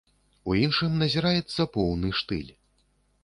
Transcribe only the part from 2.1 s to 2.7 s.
штыль.